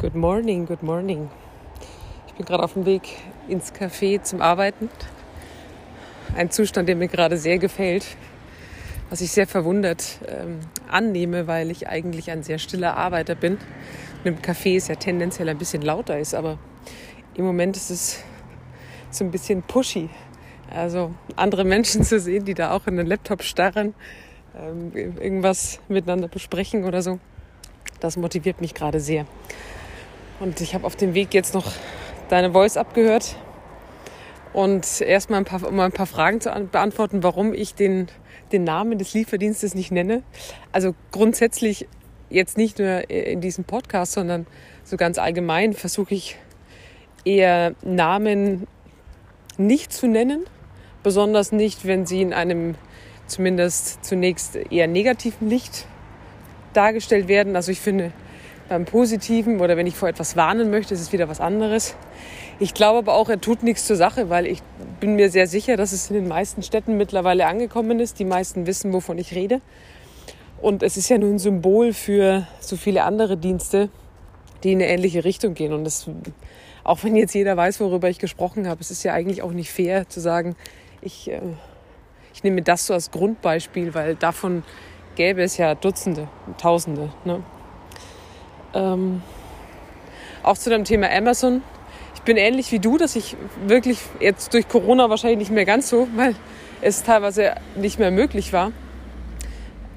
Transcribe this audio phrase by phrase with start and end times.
[0.00, 1.28] Good morning, good morning.
[2.26, 3.02] Ich bin gerade auf dem Weg
[3.48, 4.88] ins Café zum Arbeiten.
[6.34, 8.06] Ein Zustand, der mir gerade sehr gefällt,
[9.10, 13.58] was ich sehr verwundert ähm, annehme, weil ich eigentlich ein sehr stiller Arbeiter bin.
[14.24, 16.56] Und im Café ist ja tendenziell ein bisschen lauter ist, aber
[17.34, 18.24] im Moment ist es
[19.10, 20.08] so ein bisschen pushy.
[20.74, 23.92] Also andere Menschen zu sehen, die da auch in den Laptop starren,
[24.56, 27.18] ähm, irgendwas miteinander besprechen oder so,
[28.00, 29.26] das motiviert mich gerade sehr.
[30.40, 31.70] Und ich habe auf dem Weg jetzt noch
[32.30, 33.36] deine Voice abgehört
[34.54, 38.08] und erstmal ein paar, um ein paar Fragen zu beantworten, warum ich den,
[38.50, 40.22] den Namen des Lieferdienstes nicht nenne.
[40.72, 41.86] Also grundsätzlich
[42.30, 44.46] jetzt nicht nur in diesem Podcast, sondern
[44.82, 46.36] so ganz allgemein versuche ich
[47.26, 48.66] eher Namen
[49.58, 50.46] nicht zu nennen,
[51.02, 52.76] besonders nicht, wenn sie in einem
[53.26, 55.86] zumindest zunächst eher negativen Licht
[56.72, 57.56] dargestellt werden.
[57.56, 58.12] Also ich finde,
[58.70, 61.96] beim Positiven oder wenn ich vor etwas warnen möchte, ist es wieder was anderes.
[62.60, 64.62] Ich glaube aber auch, er tut nichts zur Sache, weil ich
[65.00, 68.20] bin mir sehr sicher, dass es in den meisten Städten mittlerweile angekommen ist.
[68.20, 69.60] Die meisten wissen, wovon ich rede.
[70.62, 73.88] Und es ist ja nun ein Symbol für so viele andere Dienste,
[74.62, 75.72] die in eine ähnliche Richtung gehen.
[75.72, 76.08] Und das,
[76.84, 79.72] auch wenn jetzt jeder weiß, worüber ich gesprochen habe, es ist ja eigentlich auch nicht
[79.72, 80.54] fair zu sagen,
[81.00, 81.40] ich, äh,
[82.32, 84.62] ich nehme das so als Grundbeispiel, weil davon
[85.16, 87.10] gäbe es ja Dutzende, Tausende.
[87.24, 87.42] Ne?
[88.74, 89.22] Ähm,
[90.42, 91.62] auch zu dem Thema Amazon.
[92.14, 95.88] Ich bin ähnlich wie du, dass ich wirklich jetzt durch Corona wahrscheinlich nicht mehr ganz
[95.88, 96.34] so, weil
[96.80, 98.72] es teilweise nicht mehr möglich war.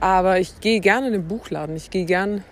[0.00, 1.76] Aber ich gehe gerne in den Buchladen.
[1.76, 2.44] Ich gehe gerne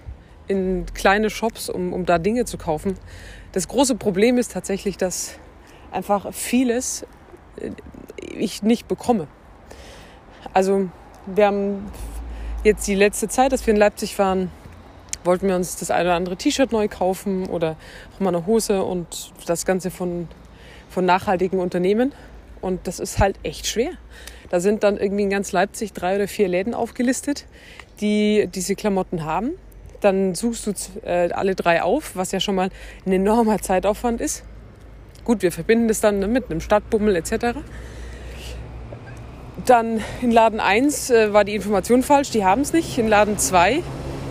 [0.48, 2.96] in kleine Shops, um, um da Dinge zu kaufen.
[3.52, 5.38] Das große Problem ist tatsächlich, dass
[5.90, 7.04] einfach vieles
[7.56, 7.70] äh,
[8.18, 9.28] ich nicht bekomme.
[10.52, 10.88] Also
[11.26, 11.90] wir haben
[12.64, 14.50] jetzt die letzte Zeit, dass wir in Leipzig waren,
[15.26, 17.76] wollten wir uns das eine oder andere T-Shirt neu kaufen oder
[18.14, 20.28] auch mal eine Hose und das Ganze von,
[20.88, 22.12] von nachhaltigen Unternehmen.
[22.60, 23.90] Und das ist halt echt schwer.
[24.50, 27.46] Da sind dann irgendwie in ganz Leipzig drei oder vier Läden aufgelistet,
[28.00, 29.52] die diese Klamotten haben.
[30.00, 30.72] Dann suchst du
[31.04, 32.70] äh, alle drei auf, was ja schon mal
[33.04, 34.44] ein enormer Zeitaufwand ist.
[35.24, 37.58] Gut, wir verbinden das dann mit einem Stadtbummel etc.
[39.64, 42.96] Dann in Laden 1 äh, war die Information falsch, die haben es nicht.
[42.98, 43.82] In Laden 2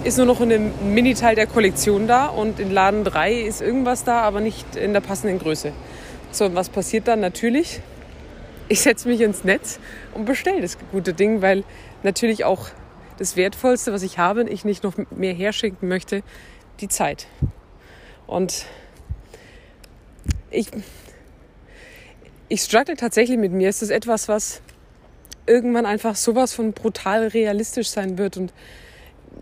[0.06, 4.04] ist nur noch in einem Miniteil der Kollektion da und in Laden 3 ist irgendwas
[4.04, 5.74] da, aber nicht in der passenden Größe.
[6.32, 7.22] So, und was passiert dann?
[7.22, 7.82] Natürlich,
[8.70, 9.80] ich setze mich ins Netz
[10.14, 11.64] und bestelle das gute Ding, weil
[12.04, 12.68] natürlich auch
[13.18, 16.22] das Wertvollste, was ich habe, ich nicht noch mehr herschenken möchte,
[16.82, 17.26] die Zeit.
[18.28, 18.68] Und
[20.52, 20.68] ich,
[22.48, 23.70] ich struggle tatsächlich mit mir.
[23.70, 24.62] Es ist etwas, was
[25.48, 28.54] irgendwann einfach sowas von brutal realistisch sein wird und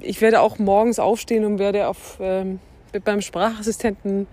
[0.03, 2.59] ich werde auch morgens aufstehen und werde auf, ähm,
[3.03, 4.27] beim Sprachassistenten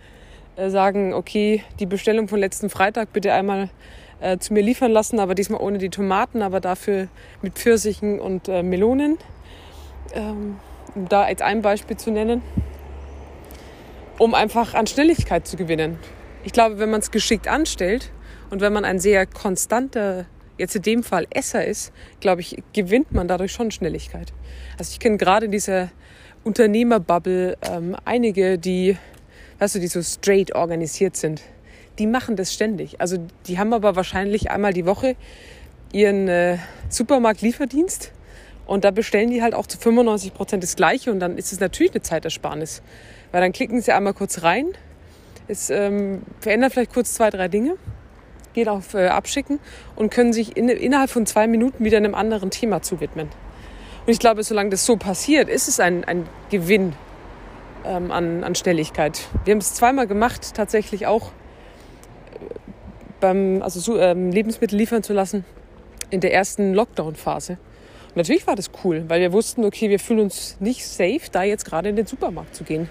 [0.56, 3.70] äh, sagen, okay, die Bestellung von letzten Freitag bitte einmal
[4.20, 7.08] äh, zu mir liefern lassen, aber diesmal ohne die Tomaten, aber dafür
[7.42, 9.18] mit Pfirsichen und äh, Melonen.
[10.12, 10.56] Ähm,
[10.94, 12.42] um da als ein Beispiel zu nennen,
[14.18, 15.98] um einfach an Schnelligkeit zu gewinnen.
[16.44, 18.10] Ich glaube, wenn man es geschickt anstellt
[18.50, 20.26] und wenn man ein sehr konstanter
[20.60, 24.32] jetzt in dem Fall Esser ist, glaube ich, gewinnt man dadurch schon Schnelligkeit.
[24.78, 25.90] Also ich kenne gerade in dieser
[26.44, 28.96] Unternehmerbubble ähm, einige, die,
[29.58, 31.42] weißt du, die so straight organisiert sind.
[31.98, 33.00] Die machen das ständig.
[33.00, 35.16] Also die haben aber wahrscheinlich einmal die Woche
[35.92, 38.12] ihren äh, Supermarkt-Lieferdienst
[38.66, 41.60] und da bestellen die halt auch zu 95 Prozent das Gleiche und dann ist es
[41.60, 42.82] natürlich eine Zeitersparnis.
[43.32, 44.66] Weil dann klicken sie einmal kurz rein,
[45.48, 47.76] es ähm, verändert vielleicht kurz zwei, drei Dinge
[48.52, 49.60] gehen auf äh, Abschicken
[49.96, 53.28] und können sich in, innerhalb von zwei Minuten wieder einem anderen Thema zuwidmen.
[54.06, 56.94] Und ich glaube, solange das so passiert, ist es ein, ein Gewinn
[57.84, 59.20] ähm, an, an Schnelligkeit.
[59.44, 61.30] Wir haben es zweimal gemacht, tatsächlich auch äh,
[63.20, 65.44] beim also so, ähm, Lebensmittel liefern zu lassen
[66.10, 67.58] in der ersten Lockdown-Phase.
[68.08, 71.44] Und natürlich war das cool, weil wir wussten, okay, wir fühlen uns nicht safe, da
[71.44, 72.88] jetzt gerade in den Supermarkt zu gehen.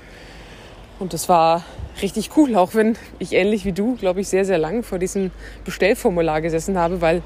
[1.00, 1.63] Und das war
[2.01, 5.31] richtig cool, auch wenn ich ähnlich wie du, glaube ich, sehr, sehr lang vor diesem
[5.63, 7.22] Bestellformular gesessen habe, weil,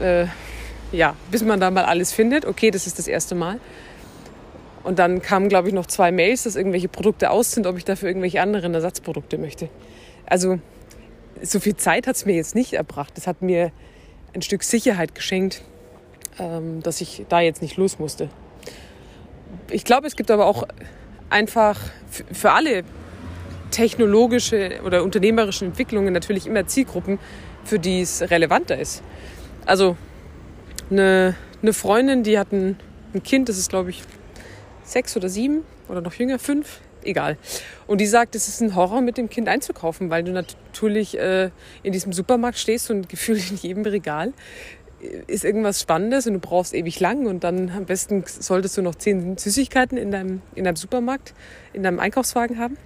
[0.00, 0.26] äh,
[0.92, 3.58] ja, bis man da mal alles findet, okay, das ist das erste Mal.
[4.84, 7.86] Und dann kamen, glaube ich, noch zwei Mails, dass irgendwelche Produkte aus sind, ob ich
[7.86, 9.70] dafür irgendwelche anderen Ersatzprodukte möchte.
[10.26, 10.58] Also
[11.42, 13.14] so viel Zeit hat es mir jetzt nicht erbracht.
[13.16, 13.72] Das hat mir
[14.34, 15.62] ein Stück Sicherheit geschenkt,
[16.38, 18.28] ähm, dass ich da jetzt nicht los musste.
[19.70, 20.64] Ich glaube, es gibt aber auch
[21.30, 21.80] einfach
[22.32, 22.84] für alle
[23.70, 27.18] technologische oder unternehmerische Entwicklungen natürlich immer Zielgruppen,
[27.64, 29.02] für die es relevanter ist.
[29.66, 29.96] Also
[30.90, 32.76] eine, eine Freundin, die hat ein,
[33.14, 34.02] ein Kind, das ist glaube ich
[34.84, 37.36] sechs oder sieben oder noch jünger, fünf, egal.
[37.86, 41.50] Und die sagt, es ist ein Horror, mit dem Kind einzukaufen, weil du natürlich äh,
[41.82, 44.32] in diesem Supermarkt stehst und gefühlt in jedem Regal
[45.26, 48.94] ist irgendwas Spannendes und du brauchst ewig lang und dann am besten solltest du noch
[48.94, 51.34] zehn Süßigkeiten in deinem, in deinem Supermarkt,
[51.72, 52.76] in deinem Einkaufswagen haben.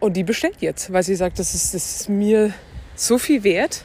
[0.00, 2.52] Und die bestellt jetzt, weil sie sagt, das ist, das ist mir
[2.94, 3.84] so viel wert,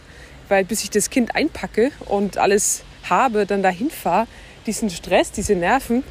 [0.49, 4.27] weil bis ich das Kind einpacke und alles habe, dann dahin fahre,
[4.65, 6.03] diesen Stress, diese Nerven,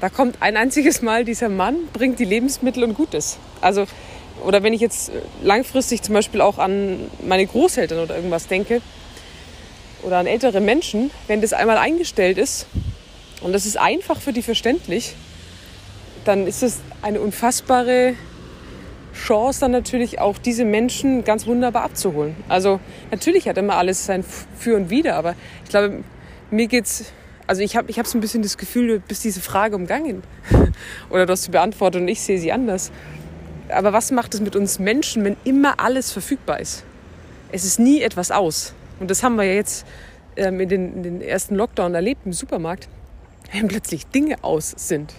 [0.00, 3.38] da kommt ein einziges Mal dieser Mann, bringt die Lebensmittel und Gutes.
[3.60, 3.86] Also,
[4.44, 5.12] oder wenn ich jetzt
[5.42, 8.80] langfristig zum Beispiel auch an meine Großeltern oder irgendwas denke,
[10.02, 12.66] oder an ältere Menschen, wenn das einmal eingestellt ist
[13.40, 15.14] und das ist einfach für die verständlich,
[16.24, 18.14] dann ist es eine unfassbare
[19.14, 22.36] Chance, dann natürlich auch diese Menschen ganz wunderbar abzuholen.
[22.48, 22.80] Also
[23.10, 24.24] natürlich hat immer alles sein
[24.56, 26.04] Für und Wider, aber ich glaube,
[26.50, 27.12] mir geht's
[27.50, 30.22] also ich habe ich hab so ein bisschen das Gefühl, du bist diese Frage umgangen.
[31.10, 32.92] Oder du hast sie beantwortet und ich sehe sie anders.
[33.68, 36.84] Aber was macht es mit uns Menschen, wenn immer alles verfügbar ist?
[37.50, 38.72] Es ist nie etwas aus.
[39.00, 39.86] Und das haben wir ja jetzt
[40.36, 42.88] ähm, in, den, in den ersten Lockdown erlebt im Supermarkt,
[43.52, 45.14] wenn plötzlich Dinge aus sind.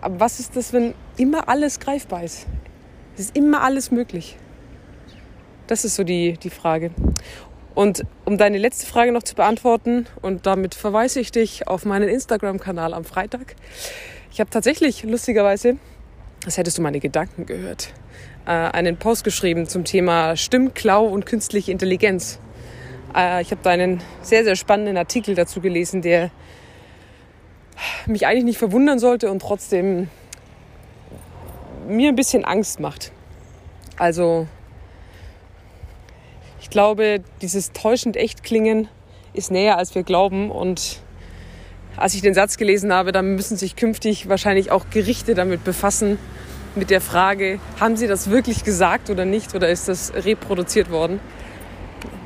[0.00, 2.46] Was ist das, wenn immer alles greifbar ist?
[3.14, 4.36] Es ist immer alles möglich.
[5.66, 6.90] Das ist so die, die Frage.
[7.74, 12.08] Und um deine letzte Frage noch zu beantworten, und damit verweise ich dich auf meinen
[12.08, 13.54] Instagram-Kanal am Freitag.
[14.30, 15.76] Ich habe tatsächlich lustigerweise,
[16.44, 17.92] das hättest du meine Gedanken gehört,
[18.46, 22.38] äh, einen Post geschrieben zum Thema Stimmklau und künstliche Intelligenz.
[23.14, 26.30] Äh, ich habe da einen sehr, sehr spannenden Artikel dazu gelesen, der
[28.06, 30.08] mich eigentlich nicht verwundern sollte und trotzdem
[31.88, 33.12] mir ein bisschen Angst macht.
[33.96, 34.46] Also
[36.60, 38.88] ich glaube, dieses täuschend echt klingen
[39.32, 40.50] ist näher, als wir glauben.
[40.50, 41.00] Und
[41.96, 46.18] als ich den Satz gelesen habe, dann müssen sich künftig wahrscheinlich auch Gerichte damit befassen,
[46.74, 51.20] mit der Frage, haben sie das wirklich gesagt oder nicht, oder ist das reproduziert worden?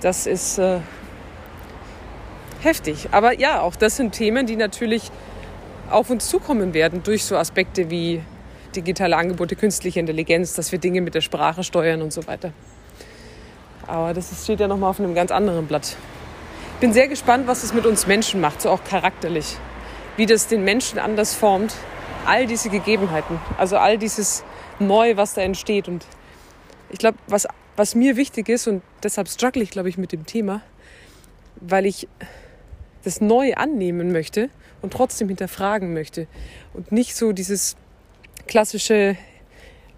[0.01, 0.79] Das ist äh,
[2.61, 3.09] heftig.
[3.11, 5.11] Aber ja, auch das sind Themen, die natürlich
[5.91, 8.23] auf uns zukommen werden durch so Aspekte wie
[8.75, 12.53] digitale Angebote, künstliche Intelligenz, dass wir Dinge mit der Sprache steuern und so weiter.
[13.87, 15.97] Aber das steht ja nochmal auf einem ganz anderen Blatt.
[16.77, 19.57] Ich bin sehr gespannt, was es mit uns Menschen macht, so auch charakterlich.
[20.19, 21.75] Wie das den Menschen anders formt.
[22.27, 24.45] All diese Gegebenheiten, also all dieses
[24.79, 25.89] Neu, was da entsteht.
[25.89, 26.05] Und
[26.91, 30.27] ich glaube, was, was mir wichtig ist, und deshalb struggle ich, glaube ich, mit dem
[30.27, 30.61] Thema,
[31.63, 32.09] weil ich
[33.05, 34.51] das Neu annehmen möchte
[34.83, 36.27] und trotzdem hinterfragen möchte.
[36.75, 37.79] Und nicht so dieses
[38.49, 39.17] klassische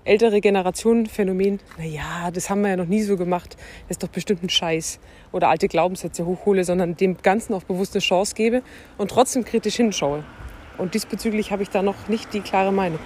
[0.08, 3.56] ältere Generation Phänomen, naja, das haben wir ja noch nie so gemacht,
[3.88, 5.00] das ist doch bestimmt ein Scheiß
[5.32, 8.62] oder alte Glaubenssätze hochhole, sondern dem Ganzen auch bewusst eine Chance gebe
[8.96, 10.24] und trotzdem kritisch hinschaue.
[10.78, 13.00] Und diesbezüglich habe ich da noch nicht die klare Meinung.